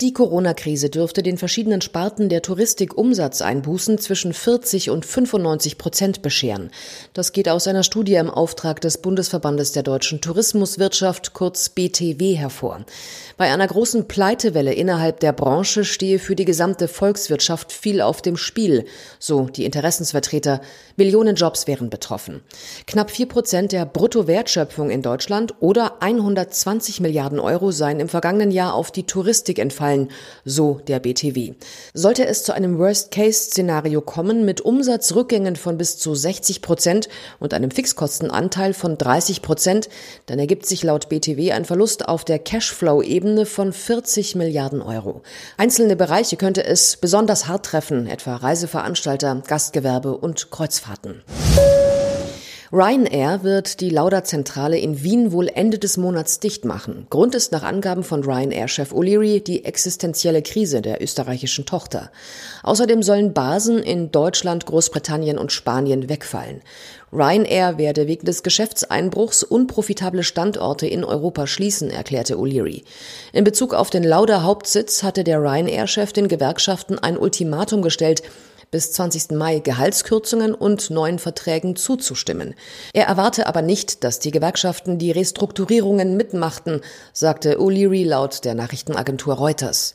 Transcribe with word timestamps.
Die 0.00 0.14
Corona-Krise 0.14 0.88
dürfte 0.88 1.22
den 1.22 1.36
verschiedenen 1.36 1.82
Sparten 1.82 2.30
der 2.30 2.40
Touristik 2.40 2.96
Umsatzeinbußen 2.96 3.98
zwischen 3.98 4.32
40 4.32 4.88
und 4.88 5.04
95 5.04 5.76
Prozent 5.76 6.22
bescheren. 6.22 6.70
Das 7.12 7.32
geht 7.32 7.50
aus 7.50 7.68
einer 7.68 7.82
Studie 7.82 8.14
im 8.14 8.30
Auftrag 8.30 8.80
des 8.80 8.96
Bundesverbandes 9.02 9.72
der 9.72 9.82
deutschen 9.82 10.22
Tourismuswirtschaft, 10.22 11.34
kurz 11.34 11.68
BTW, 11.68 12.34
hervor. 12.34 12.86
Bei 13.36 13.52
einer 13.52 13.66
großen 13.66 14.08
Pleitewelle 14.08 14.72
innerhalb 14.72 15.20
der 15.20 15.34
Branche 15.34 15.84
stehe 15.84 16.18
für 16.18 16.34
die 16.34 16.46
gesamte 16.46 16.88
Volkswirtschaft 16.88 17.70
viel 17.70 18.00
auf 18.00 18.22
dem 18.22 18.38
Spiel, 18.38 18.86
so 19.18 19.50
die 19.50 19.66
Interessensvertreter. 19.66 20.62
Millionen 20.96 21.36
Jobs 21.36 21.66
wären 21.66 21.90
betroffen. 21.90 22.40
Knapp 22.86 23.10
vier 23.10 23.28
Prozent 23.28 23.72
der 23.72 23.84
Bruttowertschöpfung 23.84 24.88
in 24.88 25.02
Deutschland 25.02 25.54
oder 25.60 26.02
120 26.02 27.00
Milliarden 27.00 27.38
Euro 27.38 27.70
seien 27.70 28.00
im 28.00 28.08
vergangenen 28.08 28.50
Jahr 28.50 28.72
auf 28.72 28.90
die 28.90 29.04
Touristik 29.04 29.58
entfallen 29.58 29.89
fallen, 29.90 30.08
so 30.44 30.80
der 30.86 31.00
BTW. 31.00 31.54
Sollte 31.94 32.26
es 32.26 32.44
zu 32.44 32.52
einem 32.52 32.78
Worst-Case-Szenario 32.78 34.00
kommen 34.00 34.44
mit 34.44 34.60
Umsatzrückgängen 34.60 35.56
von 35.56 35.78
bis 35.78 35.98
zu 35.98 36.14
60 36.14 36.62
Prozent 36.62 37.08
und 37.38 37.54
einem 37.54 37.70
Fixkostenanteil 37.70 38.72
von 38.74 38.96
30 38.96 39.42
Prozent, 39.42 39.88
dann 40.26 40.38
ergibt 40.38 40.66
sich 40.66 40.82
laut 40.82 41.08
BTW 41.08 41.52
ein 41.52 41.64
Verlust 41.64 42.08
auf 42.08 42.24
der 42.24 42.38
Cashflow-Ebene 42.38 43.46
von 43.46 43.72
40 43.72 44.36
Milliarden 44.36 44.82
Euro. 44.82 45.22
Einzelne 45.56 45.96
Bereiche 45.96 46.36
könnte 46.36 46.64
es 46.64 46.96
besonders 46.96 47.48
hart 47.48 47.66
treffen, 47.66 48.06
etwa 48.06 48.36
Reiseveranstalter, 48.36 49.42
Gastgewerbe 49.46 50.16
und 50.16 50.50
Kreuzfahrten. 50.50 51.22
Ryanair 52.72 53.42
wird 53.42 53.80
die 53.80 53.90
Lauda-Zentrale 53.90 54.78
in 54.78 55.02
Wien 55.02 55.32
wohl 55.32 55.48
Ende 55.48 55.80
des 55.80 55.96
Monats 55.96 56.38
dicht 56.38 56.64
machen. 56.64 57.08
Grund 57.10 57.34
ist 57.34 57.50
nach 57.50 57.64
Angaben 57.64 58.04
von 58.04 58.22
Ryanair-Chef 58.22 58.92
O'Leary 58.92 59.42
die 59.42 59.64
existenzielle 59.64 60.40
Krise 60.40 60.80
der 60.80 61.02
österreichischen 61.02 61.66
Tochter. 61.66 62.12
Außerdem 62.62 63.02
sollen 63.02 63.32
Basen 63.32 63.82
in 63.82 64.12
Deutschland, 64.12 64.66
Großbritannien 64.66 65.36
und 65.36 65.50
Spanien 65.50 66.08
wegfallen. 66.08 66.62
Ryanair 67.12 67.76
werde 67.76 68.06
wegen 68.06 68.24
des 68.24 68.44
Geschäftseinbruchs 68.44 69.42
unprofitable 69.42 70.22
Standorte 70.22 70.86
in 70.86 71.02
Europa 71.02 71.48
schließen, 71.48 71.90
erklärte 71.90 72.36
O'Leary. 72.36 72.84
In 73.32 73.42
Bezug 73.42 73.74
auf 73.74 73.90
den 73.90 74.04
Lauda-Hauptsitz 74.04 75.02
hatte 75.02 75.24
der 75.24 75.42
Ryanair-Chef 75.42 76.12
den 76.12 76.28
Gewerkschaften 76.28 77.00
ein 77.00 77.18
Ultimatum 77.18 77.82
gestellt, 77.82 78.22
bis 78.70 78.92
20. 78.92 79.32
Mai 79.32 79.58
Gehaltskürzungen 79.58 80.54
und 80.54 80.90
neuen 80.90 81.18
Verträgen 81.18 81.76
zuzustimmen. 81.76 82.54
Er 82.92 83.06
erwarte 83.06 83.46
aber 83.46 83.62
nicht, 83.62 84.04
dass 84.04 84.18
die 84.18 84.30
Gewerkschaften 84.30 84.98
die 84.98 85.10
Restrukturierungen 85.10 86.16
mitmachten, 86.16 86.80
sagte 87.12 87.58
O'Leary 87.58 88.06
laut 88.06 88.44
der 88.44 88.54
Nachrichtenagentur 88.54 89.34
Reuters. 89.34 89.94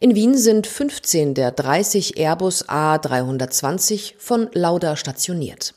In 0.00 0.14
Wien 0.14 0.36
sind 0.36 0.66
15 0.66 1.34
der 1.34 1.52
30 1.52 2.18
Airbus 2.18 2.68
A320 2.68 4.14
von 4.18 4.48
Lauda 4.52 4.96
stationiert. 4.96 5.74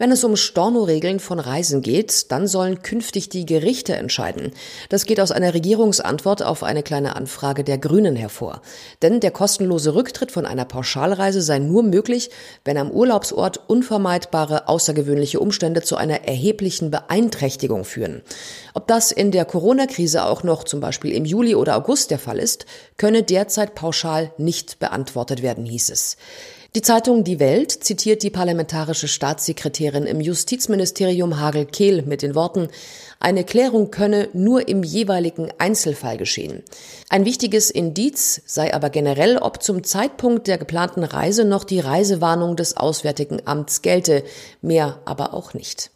Wenn 0.00 0.12
es 0.12 0.22
um 0.22 0.36
Stornoregeln 0.36 1.18
von 1.18 1.40
Reisen 1.40 1.82
geht, 1.82 2.30
dann 2.30 2.46
sollen 2.46 2.82
künftig 2.82 3.30
die 3.30 3.44
Gerichte 3.44 3.96
entscheiden. 3.96 4.52
Das 4.90 5.06
geht 5.06 5.18
aus 5.18 5.32
einer 5.32 5.54
Regierungsantwort 5.54 6.44
auf 6.44 6.62
eine 6.62 6.84
kleine 6.84 7.16
Anfrage 7.16 7.64
der 7.64 7.78
Grünen 7.78 8.14
hervor. 8.14 8.62
Denn 9.02 9.18
der 9.18 9.32
kostenlose 9.32 9.96
Rücktritt 9.96 10.30
von 10.30 10.46
einer 10.46 10.64
Pauschalreise 10.64 11.42
sei 11.42 11.58
nur 11.58 11.82
möglich, 11.82 12.30
wenn 12.64 12.78
am 12.78 12.92
Urlaubsort 12.92 13.60
unvermeidbare 13.66 14.68
außergewöhnliche 14.68 15.40
Umstände 15.40 15.82
zu 15.82 15.96
einer 15.96 16.22
erheblichen 16.28 16.92
Beeinträchtigung 16.92 17.84
führen. 17.84 18.22
Ob 18.74 18.86
das 18.86 19.10
in 19.10 19.32
der 19.32 19.46
Corona-Krise 19.46 20.26
auch 20.26 20.44
noch 20.44 20.62
zum 20.62 20.78
Beispiel 20.78 21.12
im 21.12 21.24
Juli 21.24 21.56
oder 21.56 21.76
August 21.76 22.12
der 22.12 22.20
Fall 22.20 22.38
ist, 22.38 22.66
könne 22.98 23.24
derzeit 23.24 23.74
pauschal 23.74 24.30
nicht 24.38 24.78
beantwortet 24.78 25.42
werden, 25.42 25.64
hieß 25.64 25.90
es. 25.90 26.16
Die 26.74 26.82
Zeitung 26.82 27.24
Die 27.24 27.40
Welt 27.40 27.72
zitiert 27.72 28.22
die 28.22 28.28
parlamentarische 28.28 29.08
Staatssekretärin 29.08 30.04
im 30.04 30.20
Justizministerium 30.20 31.40
Hagel 31.40 31.64
Kehl 31.64 32.02
mit 32.02 32.20
den 32.20 32.34
Worten, 32.34 32.68
eine 33.20 33.42
Klärung 33.42 33.90
könne 33.90 34.28
nur 34.34 34.68
im 34.68 34.82
jeweiligen 34.82 35.48
Einzelfall 35.56 36.18
geschehen. 36.18 36.62
Ein 37.08 37.24
wichtiges 37.24 37.70
Indiz 37.70 38.42
sei 38.44 38.74
aber 38.74 38.90
generell, 38.90 39.38
ob 39.38 39.62
zum 39.62 39.82
Zeitpunkt 39.82 40.46
der 40.46 40.58
geplanten 40.58 41.04
Reise 41.04 41.46
noch 41.46 41.64
die 41.64 41.80
Reisewarnung 41.80 42.54
des 42.54 42.76
Auswärtigen 42.76 43.40
Amts 43.46 43.80
gelte, 43.80 44.22
mehr 44.60 45.00
aber 45.06 45.32
auch 45.32 45.54
nicht. 45.54 45.90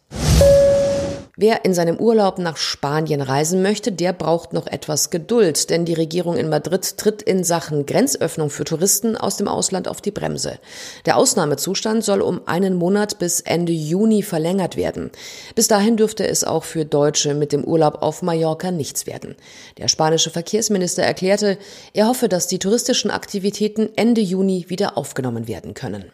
Wer 1.35 1.65
in 1.65 1.73
seinem 1.73 1.97
Urlaub 1.97 2.37
nach 2.37 2.57
Spanien 2.57 3.19
reisen 3.19 3.63
möchte, 3.63 3.91
der 3.91 4.13
braucht 4.13 4.53
noch 4.53 4.67
etwas 4.67 5.09
Geduld, 5.09 5.71
denn 5.71 5.83
die 5.83 5.95
Regierung 5.95 6.37
in 6.37 6.47
Madrid 6.47 6.95
tritt 6.99 7.23
in 7.23 7.43
Sachen 7.43 7.87
Grenzöffnung 7.87 8.51
für 8.51 8.65
Touristen 8.65 9.17
aus 9.17 9.37
dem 9.37 9.47
Ausland 9.47 9.87
auf 9.87 9.99
die 9.99 10.11
Bremse. 10.11 10.59
Der 11.07 11.17
Ausnahmezustand 11.17 12.03
soll 12.03 12.21
um 12.21 12.41
einen 12.45 12.75
Monat 12.75 13.17
bis 13.17 13.39
Ende 13.39 13.71
Juni 13.71 14.21
verlängert 14.21 14.77
werden. 14.77 15.09
Bis 15.55 15.67
dahin 15.67 15.97
dürfte 15.97 16.27
es 16.27 16.43
auch 16.43 16.65
für 16.65 16.85
Deutsche 16.85 17.33
mit 17.33 17.51
dem 17.51 17.63
Urlaub 17.63 18.03
auf 18.03 18.21
Mallorca 18.21 18.69
nichts 18.69 19.07
werden. 19.07 19.35
Der 19.79 19.87
spanische 19.87 20.29
Verkehrsminister 20.29 21.01
erklärte, 21.01 21.57
er 21.93 22.09
hoffe, 22.09 22.29
dass 22.29 22.45
die 22.45 22.59
touristischen 22.59 23.09
Aktivitäten 23.09 23.89
Ende 23.95 24.21
Juni 24.21 24.65
wieder 24.67 24.99
aufgenommen 24.99 25.47
werden 25.47 25.73
können. 25.73 26.11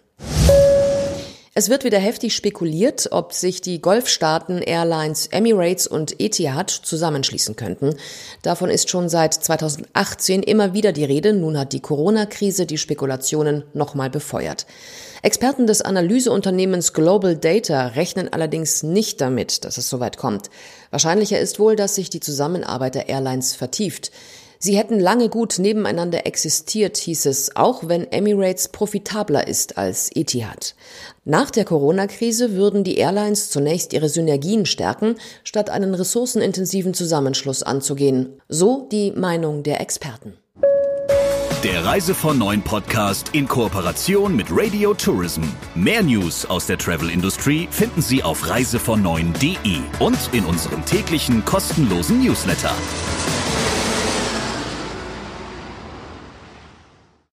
Es 1.59 1.67
wird 1.67 1.83
wieder 1.83 1.99
heftig 1.99 2.37
spekuliert, 2.37 3.09
ob 3.11 3.33
sich 3.33 3.59
die 3.59 3.81
Golfstaaten 3.81 4.61
Airlines 4.61 5.27
Emirates 5.27 5.87
und 5.87 6.17
Etihad 6.21 6.69
zusammenschließen 6.69 7.57
könnten. 7.57 7.95
Davon 8.43 8.69
ist 8.69 8.89
schon 8.89 9.09
seit 9.09 9.33
2018 9.33 10.41
immer 10.41 10.73
wieder 10.73 10.93
die 10.93 11.03
Rede. 11.03 11.33
Nun 11.33 11.59
hat 11.59 11.73
die 11.73 11.81
Corona-Krise 11.81 12.65
die 12.65 12.77
Spekulationen 12.77 13.65
nochmal 13.73 14.09
befeuert. 14.09 14.67
Experten 15.21 15.67
des 15.67 15.81
Analyseunternehmens 15.81 16.93
Global 16.93 17.35
Data 17.35 17.87
rechnen 17.87 18.31
allerdings 18.31 18.81
nicht 18.81 19.19
damit, 19.19 19.65
dass 19.65 19.77
es 19.77 19.89
soweit 19.89 20.15
kommt. 20.15 20.49
Wahrscheinlicher 20.91 21.41
ist 21.41 21.59
wohl, 21.59 21.75
dass 21.75 21.93
sich 21.93 22.09
die 22.09 22.21
Zusammenarbeit 22.21 22.95
der 22.95 23.09
Airlines 23.09 23.53
vertieft. 23.53 24.11
Sie 24.61 24.77
hätten 24.77 24.99
lange 24.99 25.29
gut 25.29 25.57
nebeneinander 25.57 26.27
existiert, 26.27 26.97
hieß 26.97 27.27
es, 27.27 27.55
auch 27.55 27.87
wenn 27.87 28.11
Emirates 28.11 28.67
profitabler 28.67 29.47
ist 29.47 29.77
als 29.77 30.13
Etihad. 30.13 30.75
Nach 31.23 31.49
der 31.49 31.63
Corona-Krise 31.63 32.55
würden 32.55 32.83
die 32.83 32.97
Airlines 32.97 33.51
zunächst 33.51 33.93
ihre 33.93 34.09
Synergien 34.09 34.65
stärken, 34.65 35.15
statt 35.45 35.69
einen 35.69 35.95
ressourcenintensiven 35.95 36.93
Zusammenschluss 36.93 37.63
anzugehen. 37.63 38.41
So 38.49 38.85
die 38.91 39.11
Meinung 39.11 39.63
der 39.63 39.79
Experten. 39.79 40.33
Der 41.63 41.85
Reise 41.85 42.13
von 42.13 42.37
Neuen 42.37 42.61
Podcast 42.61 43.29
in 43.31 43.47
Kooperation 43.47 44.35
mit 44.35 44.47
Radio 44.49 44.93
Tourism. 44.93 45.43
Mehr 45.73 46.03
News 46.03 46.45
aus 46.45 46.65
der 46.65 46.77
Travel 46.77 47.09
Industry 47.09 47.69
finden 47.71 48.01
Sie 48.01 48.23
auf 48.23 48.43
reisevon9.de 48.43 49.79
und 49.99 50.17
in 50.33 50.43
unserem 50.43 50.85
täglichen 50.85 51.45
kostenlosen 51.45 52.21
Newsletter. 52.23 52.73